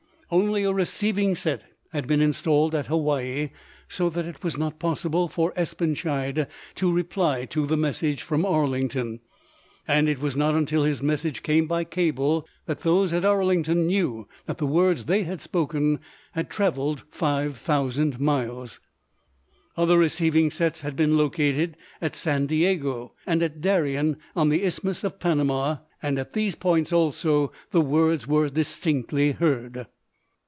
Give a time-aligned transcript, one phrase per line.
[0.33, 3.49] Only a receiving set had been installed at Hawaii,
[3.89, 9.19] so that it was not possible for Espenschied to reply to the message from Arlington,
[9.85, 14.25] and it was not until his message came by cable that those at Arlington knew
[14.45, 15.99] that the words they had spoken
[16.31, 18.79] had traveled five thousand miles.
[19.75, 25.03] Other receiving sets had been located at San Diego and at Darien on the Isthmus
[25.03, 29.87] of Panama, and at these points also the words were distinctly heard.